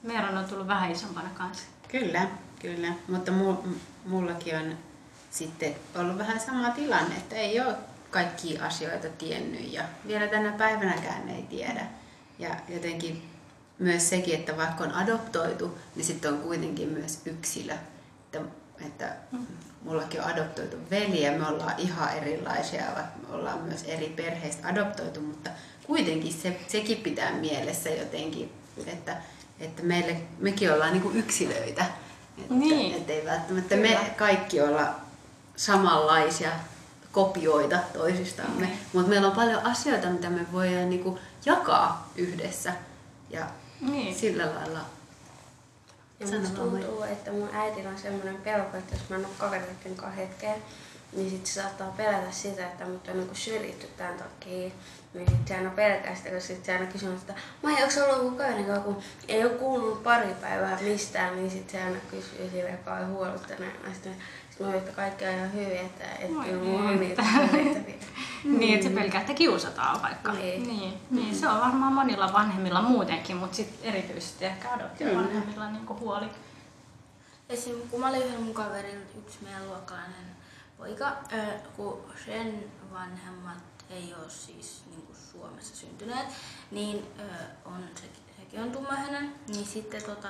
[0.03, 1.63] Meeran on tullut vähän isompana kanssa.
[1.87, 2.27] Kyllä,
[2.61, 2.87] kyllä.
[3.07, 3.67] Mutta mu-
[4.05, 4.77] mullakin on
[5.31, 7.75] sitten ollut vähän sama tilanne, että ei ole
[8.11, 11.85] kaikkia asioita tiennyt ja vielä tänä päivänäkään ei tiedä.
[12.39, 13.29] Ja jotenkin
[13.79, 17.73] myös sekin, että vaikka on adoptoitu, niin sitten on kuitenkin myös yksilö.
[18.25, 18.41] Että,
[18.87, 19.15] että
[19.81, 24.67] mullakin on adoptoitu veli ja me ollaan ihan erilaisia, vaikka me ollaan myös eri perheistä
[24.67, 25.49] adoptoitu, mutta
[25.87, 28.51] kuitenkin se, sekin pitää mielessä jotenkin,
[28.87, 29.17] että,
[29.63, 31.85] että meille, mekin ollaan niinku yksilöitä.
[32.37, 32.95] Että, Niin.
[32.95, 34.95] että ei välttämättä me kaikki olla
[35.55, 36.51] samanlaisia
[37.11, 38.77] kopioita toisistamme, Okei.
[38.93, 42.73] mutta meillä on paljon asioita, mitä me voidaan niinku jakaa yhdessä.
[43.29, 43.45] Ja
[43.81, 44.15] Niin.
[44.15, 44.79] sillä lailla
[46.19, 49.33] Ja Sano musta tuntuu, että mun äitillä on semmoinen pelko, että jos mä en ole
[49.37, 50.63] kavereiden kanssa hetkeen,
[51.13, 54.71] niin sit se saattaa pelätä sitä, että mut on niinku syrjitty tämän takia.
[55.13, 58.03] Niin sit se aina pelkää sitä, koska sit se aina kysyy, että Maija, onko se
[58.03, 58.97] ollut joku kaverikaan, kun
[59.27, 63.73] ei ole kuulunut pari päivää mistään, niin sit se aina kysyy sille, joka on huolestunut.
[63.93, 64.15] Sitten
[64.49, 67.23] sit mä että kaikki on ihan hyvin, että et Voi kyllä mulla on niitä.
[68.43, 70.33] Niin, että se pelkää, että kiusataan vaikka.
[70.33, 70.63] Niin.
[70.63, 71.35] Niin, niin.
[71.35, 76.25] se on varmaan monilla vanhemmilla muutenkin, mutta sitten erityisesti ehkä adoptiovanhemmilla niinku huoli.
[77.49, 77.75] Esim.
[77.91, 80.25] kun mä olin yhdellä mun kaverilla, yksi meidän luokkalainen
[80.77, 81.11] poika,
[81.77, 86.27] kun sen vanhemmat ei ole siis niin kuin Suomessa syntyneet,
[86.71, 87.23] niin ö,
[87.65, 88.03] on, se,
[88.37, 90.29] sekin on tummahänen, niin sitten tota,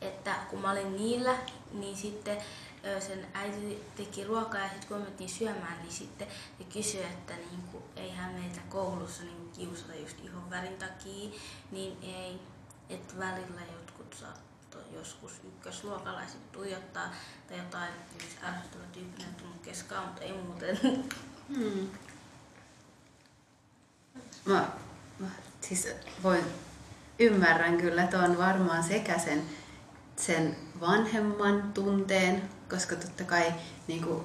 [0.00, 1.38] että kun mä olin niillä,
[1.72, 2.38] niin sitten
[2.84, 7.02] ö, sen äiti teki ruokaa ja sitten kun me mentiin syömään, niin sitten se kysyi,
[7.02, 11.30] että niin kuin, eihän meitä koulussa niin kiusata just ihon värin takia,
[11.70, 12.40] niin ei,
[12.88, 17.10] että välillä jotkut saattoi joskus ykkösluokalaiset tuijottaa
[17.48, 20.78] tai jotain, jos ärsyttävä tyyppinen tullut keskaan, mutta ei muuten.
[21.56, 21.88] Hmm.
[24.44, 24.68] Mä,
[25.18, 25.26] mä
[25.60, 25.88] siis
[26.22, 26.44] voin,
[27.18, 29.42] ymmärrän kyllä tuon varmaan sekä sen,
[30.16, 33.54] sen vanhemman tunteen, koska totta kai
[33.88, 34.24] niin kuin,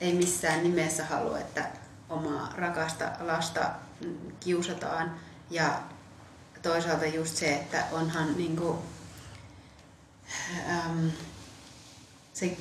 [0.00, 1.68] ei missään nimessä halua, että
[2.08, 3.70] omaa rakasta lasta
[4.00, 5.14] mm, kiusataan.
[5.50, 5.82] Ja
[6.62, 8.78] toisaalta just se, että onhan niin kuin,
[10.70, 11.10] äm,
[12.32, 12.56] se,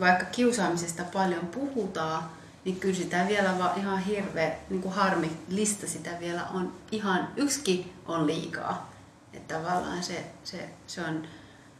[0.00, 2.30] vaikka kiusaamisesta paljon puhutaan,
[2.64, 6.72] niin kyllä sitä vielä vaan ihan hirveä niin kuin harmillista sitä vielä on.
[6.92, 8.90] Ihan yksikin on liikaa.
[9.32, 11.26] Että tavallaan se, se, se, on,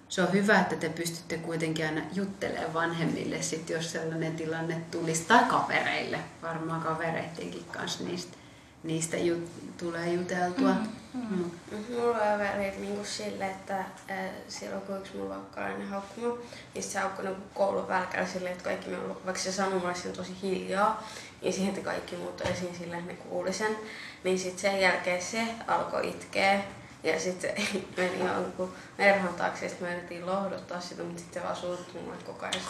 [0.08, 5.24] se on hyvä, että te pystytte kuitenkin aina juttelemaan vanhemmille, sit jos sellainen tilanne tulisi,
[5.24, 8.36] tai kavereille, varmaan kavereittenkin kanssa niistä,
[8.82, 10.70] niistä jut, tulee juteltua.
[10.70, 10.90] Mm.
[11.14, 11.50] Mm.
[11.90, 16.38] Mulla on välillä niinku sille, että äh, silloin kun yksi mun luokkalainen haukkui mua,
[16.74, 20.12] niin se haukkui niinku koulun välkällä silleen, että kaikki minun vaikka se sanoi mulle sen
[20.12, 21.08] tosi hiljaa,
[21.42, 23.76] niin siihen, että kaikki muut esiin silleen, että ne kuuli sen.
[24.24, 26.60] Niin sitten sen jälkeen se alkoi itkeä.
[27.02, 31.42] Ja sitten se meni jonkun erhon taakse, ja sitten me yritettiin lohduttaa sitä, mutta sitten
[31.42, 32.62] se vaan suuttui mulle koko ajan.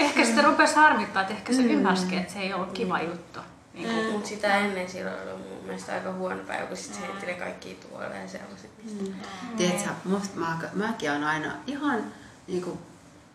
[0.00, 3.40] Ehkä sitä rupesi harmittaa, että ehkä se ymmärsikin, että se ei ollut kiva juttu.
[3.74, 4.12] Niin kuin, Mm.
[4.12, 7.34] Mutta sitä ennen silloin oli mun mielestä aika huono päivä, kun sitten se heitti ne
[7.34, 8.70] kaikki tuolle ja sellaiset.
[9.00, 9.14] Mm.
[9.56, 12.04] Tiedätkö, musta mä, mäkin olen aina ihan
[12.46, 12.78] niin kuin,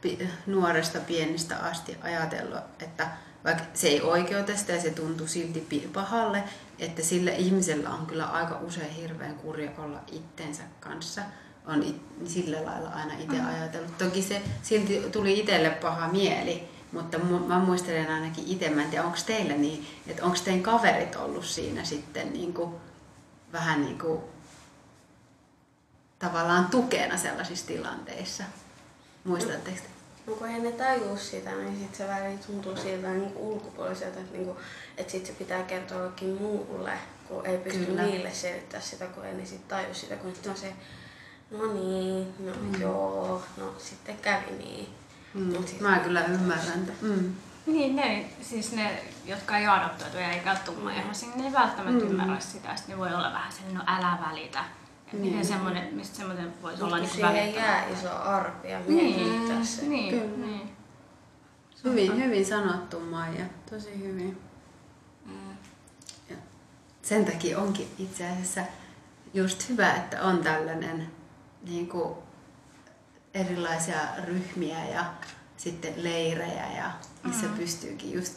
[0.02, 3.08] pi, nuoresta pienestä asti ajatellut, että
[3.46, 6.44] vaikka se ei oikeuta sitä ja se tuntuu silti pahalle,
[6.80, 11.22] että sillä ihmisellä on kyllä aika usein hirveän kurja olla itsensä kanssa.
[11.66, 13.98] On it, sillä lailla aina itse ajatellut.
[13.98, 18.90] Toki se silti tuli itselle paha mieli, mutta mu- mä muistelen ainakin itse, mä en
[18.90, 22.76] tiedä onko teillä niin, että onko teidän kaverit ollut siinä sitten niin kuin,
[23.54, 24.22] vähän niin kuin
[26.20, 28.44] tavallaan tukena sellaisissa tilanteissa.
[29.24, 29.98] Muistatteko te?
[30.28, 34.34] No kun ei ne tajuu sitä, niin sit se välillä tuntuu siltä niin ulkopuoliselta, että,
[34.34, 34.58] niin kuin,
[34.98, 36.92] että sit se pitää kertoa jollekin muulle,
[37.28, 38.02] kun ei pysty Kyllä.
[38.02, 38.04] Kyllä.
[38.04, 40.74] niille selittää sitä, kun ei ne sit taju sitä, kun sitten on se,
[41.52, 42.82] no niin, no mm.
[42.82, 44.90] joo, no sitten kävi niin.
[45.38, 45.54] Mm.
[45.80, 46.88] Mä kyllä ymmärrän.
[47.02, 47.34] Mm.
[47.66, 52.12] Niin, ne, siis ne, jotka ei ole adoptoituja eikä ole tummaihoisia, ne ei välttämättä mm.
[52.12, 52.76] ymmärrä sitä.
[52.76, 54.60] Sitten ne voi olla vähän sellainen, no älä välitä.
[55.14, 59.86] Ja miten semmoinen, mistä semmoinen voisi olla niin siihen jää iso arpi ja Niin, se.
[59.86, 60.46] niin, Kyllä.
[60.48, 60.70] niin.
[61.84, 63.46] Hyvin, hyvin sanottu Maija.
[63.70, 64.38] Tosi hyvin.
[66.30, 66.36] Ja
[67.02, 68.62] sen takia onkin itse asiassa
[69.34, 71.12] just hyvä, että on tällainen
[71.62, 72.18] niin kuin
[73.42, 75.06] erilaisia ryhmiä ja
[75.58, 76.92] sitten leirejä, ja
[77.24, 77.54] missä mm.
[77.54, 78.34] pystyykin just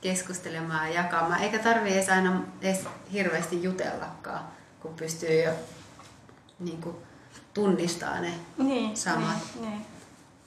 [0.00, 1.42] keskustelemaan ja jakamaan.
[1.42, 2.80] Eikä tarvitse edes aina edes
[3.12, 4.44] hirveästi jutellakaan,
[4.80, 5.52] kun pystyy jo
[6.58, 6.96] niin kuin,
[7.54, 9.38] tunnistaa ne Niin, Samat.
[9.54, 9.86] Niin, niin.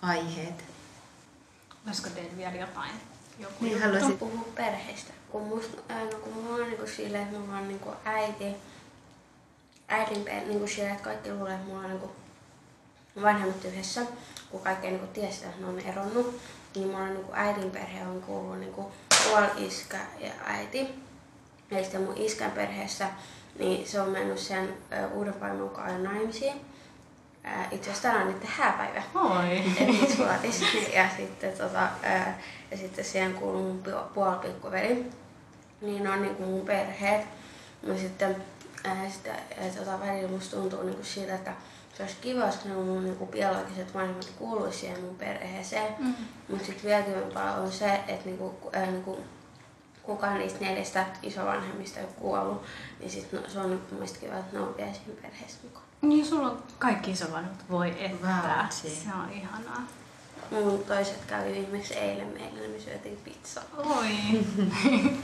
[0.01, 0.63] aiheet.
[1.87, 2.91] Olisiko teillä vielä jotain?
[3.39, 3.85] Joku Niin juttu?
[3.87, 5.13] haluaisit puhua perheestä.
[5.29, 5.77] Kun, musta,
[6.11, 8.45] no, kun mulla on niinku silleen, että mulla on niinku äiti,
[9.87, 12.11] äidin perhe, niinku silleen, että kaikki luulee, että mulla on niinku
[13.21, 14.01] vanhemmat yhdessä,
[14.51, 16.39] kun kaikki ei tiedä sitä, että ne on eronnut.
[16.75, 18.91] Niin mulla on niinku äidin perhe on kuullut niinku
[19.23, 21.03] puoli iskä ja äiti.
[21.71, 23.07] Ja sitten mun iskän perheessä,
[23.59, 26.61] niin se on mennyt sen ö, uuden vaimon kanssa naimisiin.
[27.43, 29.03] Ää, Itse asiassa tänään on niiden hääpäivä.
[29.15, 29.63] Oi.
[29.79, 30.61] Eli suotis.
[30.93, 35.05] Ja sitten, tota, ää, ja sitten siihen kuuluu mun pu- puolipilkkuveli.
[35.81, 37.25] Niin on niinku mun perheet.
[37.81, 38.43] No sitten,
[38.83, 41.53] ää, sitten ää, tota, välillä musta tuntuu niinku siitä, että
[41.97, 45.95] se olisi kiva, jos ne mun niinku biologiset vanhemmat kuuluisi siihen mun perheeseen.
[45.99, 46.15] Mm.
[46.49, 49.19] Mutta sitten vielä kivempaa on se, että niinku, ää, niinku,
[50.03, 52.63] kukaan niistä neljästä isovanhemmista ei ole kuollut,
[52.99, 55.85] niin sit no, se on mun mielestä kiva, että ne on vielä siinä perheessä mukaan.
[56.01, 57.65] Niin, sulla on kaikki isovanhemmat.
[57.69, 58.67] Voi että.
[58.69, 59.81] Se on ihanaa.
[60.51, 63.63] mun toiset kävi viimeksi eilen meillä, niin me syötiin pizzaa.
[63.77, 64.07] Oi.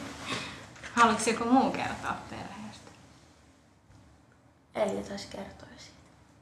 [0.96, 2.92] Haluatko joku muu kertoa perheestä?
[4.76, 5.69] Eli taisi kertoa.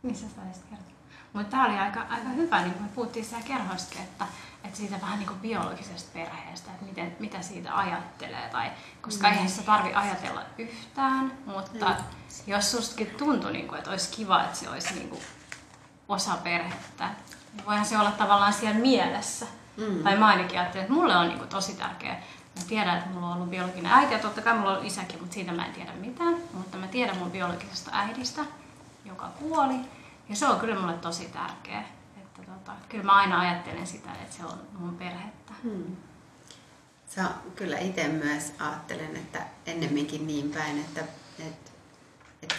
[0.03, 0.97] Missä sä olisit kertoa?
[1.33, 4.25] Mutta tämä oli aika, aika hyvä, niin kuin me puhuttiin siellä kerhoissakin, että,
[4.63, 8.49] että siitä vähän niin kuin biologisesta perheestä, että miten, mitä siitä ajattelee.
[8.51, 9.33] Tai, koska mm.
[9.33, 11.95] eihän sitä tarvi ajatella yhtään, mutta mm.
[12.47, 15.21] jos sustakin tuntui, niin kuin, että olisi kiva, että se olisi niin kuin
[16.10, 17.10] osa perhettä,
[17.53, 19.45] niin voihan se olla tavallaan siellä mielessä.
[19.77, 20.03] Mm.
[20.03, 22.21] Tai mä ainakin ajattelin, että mulle on niin kuin tosi tärkeää.
[22.55, 25.33] Mä tiedän, että mulla on ollut biologinen äiti ja totta kai mulla on isäkin, mutta
[25.33, 26.36] siitä mä en tiedä mitään.
[26.53, 28.41] Mutta mä tiedän mun biologisesta äidistä,
[29.08, 29.76] joka kuoli.
[30.30, 31.84] Ja se on kyllä mulle tosi tärkeä.
[32.17, 35.54] Että tota, kyllä mä aina ajattelen sitä, että se on mun perhettä.
[35.63, 35.96] Hmm.
[37.08, 41.02] Se on, kyllä itse myös ajattelen, että ennemminkin niin päin, että,
[41.39, 41.72] että,
[42.41, 42.56] että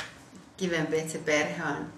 [0.57, 1.93] kivempi, että se perhe on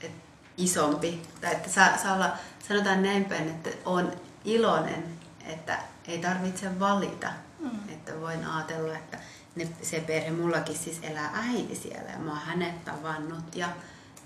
[0.00, 0.22] että
[0.56, 1.22] isompi.
[1.40, 2.32] Tai että saa, saa olla,
[2.68, 4.12] sanotaan näin päin, että on
[4.44, 5.04] iloinen,
[5.44, 7.28] että ei tarvitse valita.
[7.58, 7.88] Mm.
[7.88, 9.18] Että voin ajatella, että
[9.56, 13.68] ne, se perhe mullakin siis elää äiti siellä ja mä oon hänet tavannut ja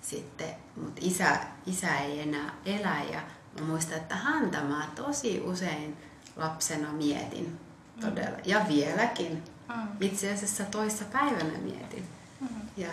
[0.03, 1.37] sitten, mutta isä,
[1.67, 3.21] isä ei enää elä ja
[3.61, 5.97] mä muistan, että häntä mä tosi usein
[6.37, 7.61] lapsena mietin
[8.01, 8.37] todella.
[8.37, 8.43] Mm.
[8.45, 9.45] Ja vieläkin.
[9.69, 9.89] Mm.
[10.01, 12.09] Itse asiassa toissa päivänä mietin.
[12.41, 12.49] Mm.
[12.77, 12.89] Ja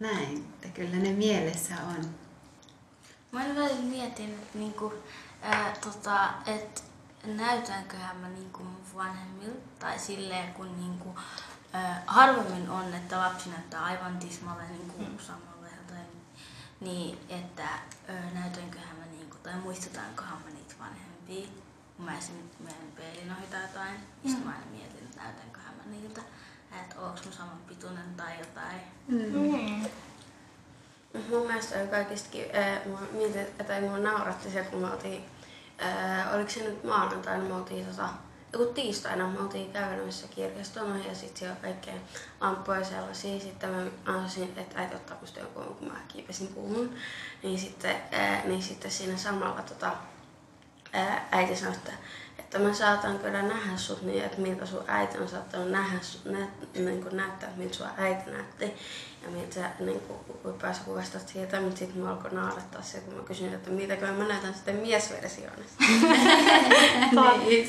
[0.00, 2.10] näin, että kyllä ne mielessä on.
[3.32, 4.92] Mä välillä mietin, että, niinku,
[5.42, 6.80] ää, tota, että
[7.24, 11.18] näytänköhän mä niinku mun vanhemmilta tai silleen, kun niinku,
[11.72, 15.18] ää, harvemmin on, että lapsi näyttää aivan tismalle niinku mm.
[15.18, 15.57] samalta.
[16.80, 17.64] Niin, että
[18.08, 21.46] ää, näytänköhän mä niinku, tai muistutankohan mä niitä vanhempia.
[21.96, 24.44] Kun mä esimerkiksi meidän peilin ohi tai jotain, niin mm.
[24.44, 26.20] mä aina mietin, että näytänköhän mä niiltä,
[26.82, 28.80] että onko mä saman pituinen tai jotain.
[29.08, 29.18] Mm.
[29.18, 29.86] Mm.
[31.30, 35.24] Mun mielestä oli kaikistakin, äh, mua mietin, tai mua nauratti se, kun me oltiin
[35.82, 38.08] Öö, oliko se nyt maanantaina, me oltiin tota,
[38.52, 41.94] joku tiistaina me oltiin kävelemässä kirjastona ja sitten siellä kaikkea
[42.40, 43.40] lamppuja sellaisia.
[43.40, 46.94] Sitten mä ansasin, että äiti ottaa musta jonkun, kun mä kiipesin puuhun.
[47.42, 49.92] Niin sitten, ää, niin sitten siinä samalla tota,
[50.92, 51.92] ää, äiti sanoi, että,
[52.38, 56.48] että mä saatan kyllä nähdä sut niin, että miltä sun äiti on saattanut nähdä, nä,
[56.74, 58.74] niin kuin näyttää, miltä sun äiti näytti
[59.28, 63.22] ja miltä niin kuin, pääsi kuvastaa siitä, mutta sitten mä alkoi naurattaa se, kun mä
[63.22, 65.76] kysyin, että mitäkö mä näytän sitten miesversioonissa.
[67.46, 67.68] niin.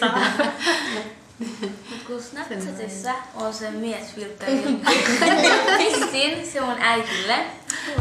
[2.07, 4.63] Kun Snapchatissa on se miesfiltteri,
[5.77, 7.37] pistin se mun äitille.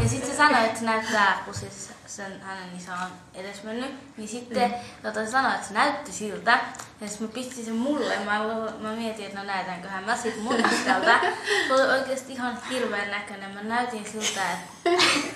[0.01, 4.29] Ja sitten se sanoi, että se näyttää, kun siis sen hänen isä on edesmennyt, niin
[4.29, 4.77] sitten mm.
[5.03, 6.59] tota, se sanoi, että se näytti siltä.
[7.01, 8.39] Ja sitten mä pistin sen mulle, mä,
[8.79, 11.19] mä mietin, että no näytänköhän mä sit mun tältä.
[11.67, 13.51] Se oli oikeesti ihan hirveän näköinen.
[13.51, 14.41] Mä näytin siltä,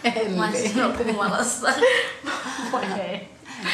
[0.04, 1.74] että mä olisin humalassa.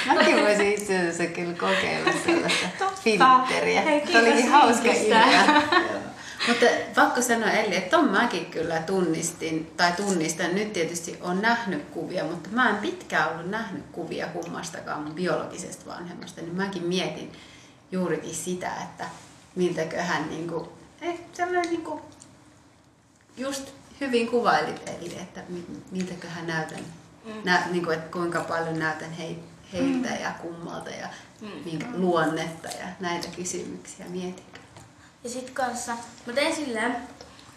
[0.06, 3.84] Mäkin voisin itse asiassa kyllä kokeilla sellaista filtteriä.
[4.20, 5.44] Olikin hauska idea.
[6.48, 6.66] Mutta
[6.96, 12.24] pakko sanoa Elli, että ton mäkin kyllä tunnistin, tai tunnistan, nyt tietysti on nähnyt kuvia,
[12.24, 17.32] mutta mä en pitkään ollut nähnyt kuvia kummastakaan mun biologisesta vanhemmasta, niin mäkin mietin
[17.92, 19.06] juurikin sitä, että
[19.56, 22.02] miltäköhän niinku, eh, sellainen niinku,
[23.38, 23.70] just
[24.02, 25.42] hyvin kuvailit Elli, että
[25.92, 26.84] miltäköhän näytän,
[27.26, 27.34] mm.
[27.44, 29.40] nä, niinku, että kuinka paljon näytän hei,
[29.74, 30.22] heiltä mm.
[30.22, 31.08] ja kummalta ja
[31.42, 31.52] mm.
[31.66, 34.46] niin, luonnetta ja näitä kysymyksiä mietin.
[35.24, 36.96] Ja sit kanssa mä tein silleen,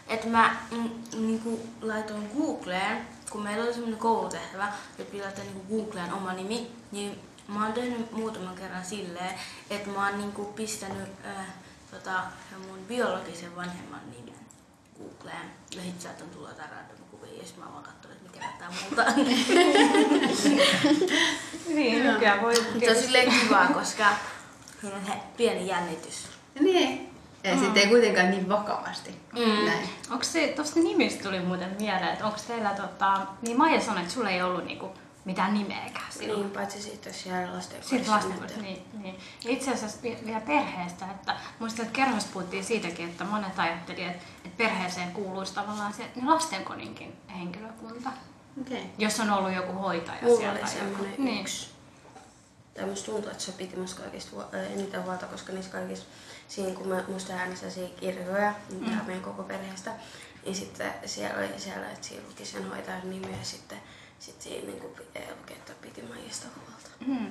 [0.09, 0.91] että mä mm,
[1.27, 7.19] niinku laitoin Googleen, kun meillä oli semmoinen koulutehtävä, että laittaa niinku Googleen oma nimi, niin
[7.49, 9.35] mä oon tehnyt muutaman kerran silleen,
[9.71, 11.47] että mä oon niinku pistänyt äh,
[11.91, 12.23] tota,
[12.69, 14.35] mun biologisen vanhemman nimen
[14.99, 15.51] Googleen.
[15.77, 19.05] Ja sit sieltä on tullut jotain random kuvia, ja mä vaan katsoin, näyttää muuta.
[21.75, 22.55] niin, nykyään voi...
[22.57, 24.07] Se on silleen kivaa, koska
[24.81, 26.27] siinä on he, pieni jännitys.
[26.61, 27.11] Niin,
[27.45, 27.61] ja mm.
[27.61, 29.11] sitten ei kuitenkaan niin vakavasti.
[29.33, 29.67] Mm.
[29.67, 29.89] Näin.
[30.11, 34.15] Onko se, tuosta nimistä tuli muuten mieleen, että onko teillä, tota, niin Maija sanoi, että
[34.15, 34.91] sulla ei ollut niinku
[35.25, 36.41] mitään nimeäkään silloin.
[36.41, 39.19] Niin, paitsi sitten siellä lasten Sitten lasten niin, niin.
[39.45, 44.25] Ja itse asiassa vielä perheestä, että muistan, että kerhossa puhuttiin siitäkin, että monet ajattelivat, että,
[44.45, 48.11] että perheeseen kuuluisi tavallaan se niin lastenkodinkin henkilökunta.
[48.61, 48.83] Okay.
[48.99, 50.61] Jos on ollut joku hoitaja Mulla siellä.
[50.61, 51.41] oli semmoinen niin.
[51.41, 51.73] yksi.
[52.75, 54.37] Tai musta tuntuu, että se piti musta kaikista
[54.75, 56.07] eniten huolta, koska niissä kaikissa
[56.49, 59.07] siinä kun mä muistan äänestäisiä kirjoja mm.
[59.07, 59.93] meidän koko perheestä,
[60.45, 63.79] niin sitten siellä oli siellä, että siinä luki sen hoitajan nimi ja sitten
[64.23, 64.93] sit siinä niin kuin,
[65.39, 66.89] luki, että piti Maijasta huolta.
[67.07, 67.31] Mm.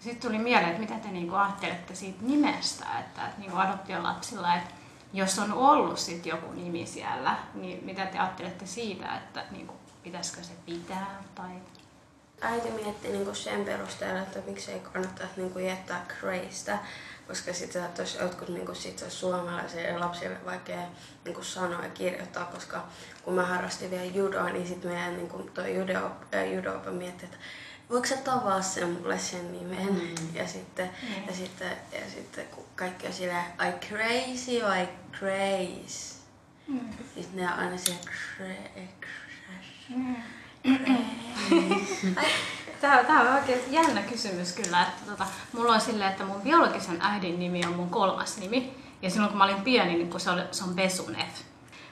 [0.00, 4.74] Sitten tuli mieleen, että mitä te niinku ajattelette siitä nimestä, että, että niinku adoptiolapsilla, että
[5.12, 10.42] jos on ollut sit joku nimi siellä, niin mitä te ajattelette siitä, että niinku, pitäisikö
[10.42, 11.22] se pitää?
[11.34, 11.50] Tai...
[12.40, 16.78] äiti mietti niinku sen perusteella, että miksei kannattaisi niinku jättää Crazystä,
[17.28, 20.82] koska sitten saattaisi jotkut niinku sit olisi suomalaisille lapsille vaikea
[21.24, 22.86] niinku sanoa ja kirjoittaa, koska
[23.22, 26.10] kun mä harrastin vielä judoa, niin sitten meidän niinku toi judo,
[26.54, 27.36] judo mietti, että
[27.90, 29.94] voiko sä tavaa sen mulle sen nimen?
[29.94, 30.34] Mm.
[30.34, 31.26] Ja, sitten, mm.
[31.26, 36.14] ja, sitten, ja sitten kun kaikki on silleen, I crazy or I craze.
[36.68, 36.80] Mm.
[37.14, 39.90] Sitten ne on aina siellä cra- crash.
[39.96, 40.16] Mm.
[42.84, 44.82] Tämä, tämä on oikein jännä kysymys kyllä.
[44.82, 48.74] Että tota, mulla on silleen, että mun biologisen äidin nimi on mun kolmas nimi.
[49.02, 51.28] Ja silloin kun mä olin pieni, niin kun se, oli, se on Besunev.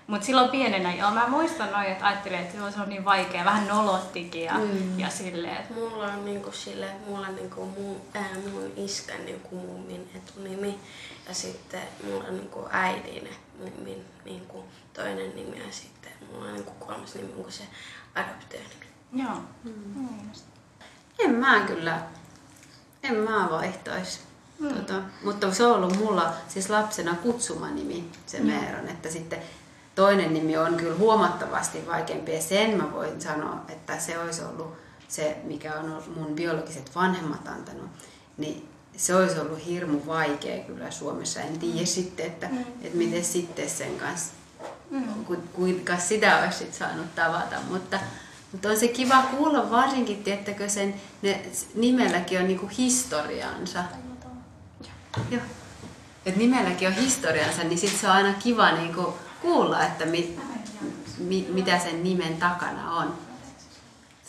[0.06, 3.44] Mutta silloin pienenä, joo, mä muistan noin, että ajattelin, että joo, se on niin vaikea,
[3.44, 5.00] vähän nolottikin ja, mm.
[5.00, 5.56] ja silleen.
[5.56, 5.74] Että...
[5.74, 10.78] Mulla on niinku sille, mulla on niinku mun, ää, mun iskän niinku mummin etunimi
[11.28, 13.28] ja sitten mulla on niinku äidin
[13.58, 17.64] mummin niinku toinen nimi ja sitten mulla on niinku kolmas nimi, onko se
[18.14, 18.86] adoptionimi.
[19.12, 19.36] Joo.
[19.64, 20.30] Mm.
[21.24, 22.02] En mä kyllä,
[23.02, 24.20] en mä vaihtaisi.
[24.58, 24.74] Mm.
[24.74, 28.46] Tota, mutta se on ollut mulla siis lapsena kutsumanimi, se mm.
[28.46, 29.38] Meeron, että sitten
[29.94, 34.74] toinen nimi on kyllä huomattavasti vaikeampi ja sen mä voin sanoa, että se olisi ollut
[35.08, 37.90] se, mikä on mun biologiset vanhemmat antanut,
[38.36, 41.40] niin se olisi ollut hirmu vaikea kyllä Suomessa.
[41.40, 41.86] En tiedä mm.
[41.86, 42.60] sitten, että, mm.
[42.82, 44.32] että miten sitten sen kanssa,
[44.90, 45.24] mm.
[45.52, 47.98] kuinka sitä olisi sit saanut tavata, mutta
[48.52, 51.40] mutta on se kiva kuulla varsinkin, tiettäkö sen, ne
[51.74, 53.84] nimelläkin on niinku historiansa.
[55.30, 55.42] Joo.
[56.26, 60.40] Et nimelläkin on historiansa, niin sit se on aina kiva niinku kuulla, että mi,
[61.18, 63.18] mi, mitä sen nimen takana on.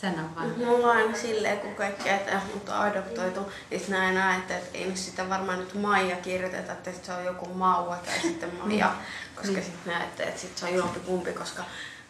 [0.00, 0.50] Sano vaan.
[0.56, 4.86] Mulla on aina silleen, kun kaikki että mut on adoptoitu, niin näin näin, että ei
[4.86, 9.06] nyt sitä varmaan nyt Maija kirjoiteta, että se on joku Maua tai sitten Maija, niin.
[9.34, 9.64] koska niin.
[9.64, 11.64] sitten näette, että sit se on jompi kumpi, koska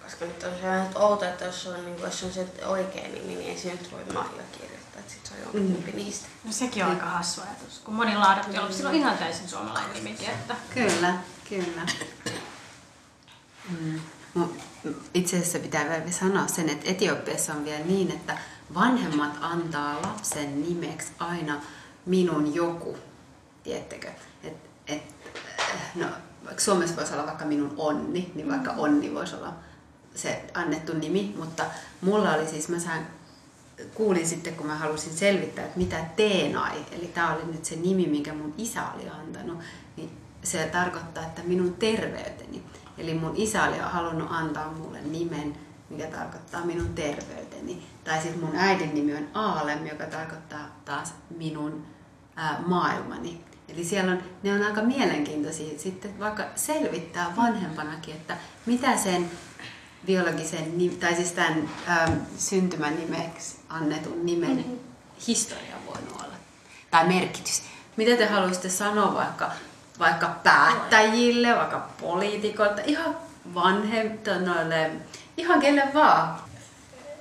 [0.05, 3.09] koska nyt on se vähän outo, että jos on, niin kuin, jos on se oikea
[3.09, 5.97] nimi, niin ei se nyt voi Maija kirjoittaa, että sit se on jompi mm.
[5.97, 6.29] niistä.
[6.45, 10.55] No sekin on aika hassu ajatus, kun monilla adoptiolapsilla on ihan täysin suomalainen nimi, että...
[10.75, 11.15] Kyllä,
[11.49, 11.87] kyllä.
[13.69, 14.01] Mm.
[15.15, 18.39] Itse asiassa pitää vielä sanoa sen, että Etiopiassa on vielä niin, että
[18.75, 21.61] vanhemmat antaa lapsen nimeksi aina
[22.07, 22.99] minun joku,
[23.63, 24.09] tiettekö?
[24.43, 25.03] Et, et,
[25.95, 26.07] no,
[26.45, 29.53] vaikka Suomessa voisi olla vaikka minun onni, niin vaikka onni voisi olla
[30.15, 31.65] se annettu nimi, mutta
[32.01, 33.07] mulla oli siis, mä sain,
[33.95, 38.07] kuulin sitten, kun mä halusin selvittää, että mitä Teenai, eli tämä oli nyt se nimi,
[38.07, 39.59] minkä mun isä oli antanut,
[39.97, 40.11] niin
[40.43, 42.63] se tarkoittaa, että minun terveyteni.
[42.99, 45.57] Eli mun isä oli halunnut antaa mulle nimen,
[45.91, 47.87] mikä tarkoittaa minun terveyteni.
[48.05, 51.87] Tai sitten mun äidin nimi on Aalem, joka tarkoittaa taas minun
[52.37, 53.41] ää, maailmani.
[53.69, 59.31] Eli siellä on, ne on aika mielenkiintoisia sitten vaikka selvittää vanhempanakin, että mitä sen
[60.07, 64.79] biologisen, tai siis tämän ähm, syntymänimeksi annetun nimen mm-hmm.
[65.27, 66.35] historia voinut olla.
[66.91, 67.63] Tai merkitys.
[67.97, 69.51] Mitä te haluaisitte sanoa vaikka,
[69.99, 73.17] vaikka päättäjille, vaikka poliitikoille, ihan
[73.55, 74.91] vanhemmille,
[75.37, 76.45] ihan kelle vaan?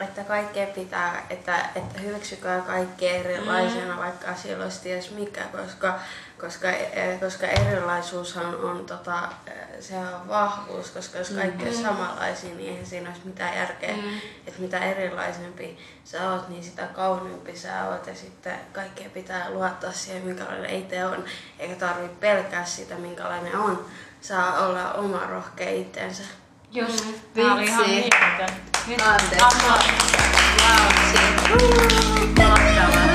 [0.04, 4.00] että kaikkea pitää, että, että hyväksykää kaikkea erilaisena, mm.
[4.00, 6.00] vaikka asioilla olisi ties mikä, koska,
[6.44, 9.52] koska, e, e, koska erilaisuushan on, tota, e,
[9.82, 11.78] se on vahvuus, koska jos kaikki mm-hmm.
[11.78, 11.84] on mm.
[11.84, 13.96] samanlaisia, niin eihän siinä olisi mitään järkeä.
[13.96, 14.18] Mm-hmm.
[14.48, 18.08] Että mitä erilaisempi sä oot, niin sitä kauniimpi sä oot.
[18.08, 21.26] Ja sitten kaikkea pitää luottaa siihen, minkälainen itse on.
[21.60, 23.86] Eikä tarvitse pelkää sitä, minkälainen on.
[24.22, 26.24] Saa olla oma rohkea itsensä.
[26.72, 27.20] Just, mm-hmm.
[27.34, 28.10] Tämä oli ihan Vitsi.
[28.10, 28.54] Vitsi.
[28.90, 29.06] Vitsi.
[29.16, 29.36] Vitsi.
[29.36, 30.04] Vitsi.
[30.04, 30.44] Vitsi.
[32.36, 32.96] Vitsi.
[32.96, 33.13] Vitsi.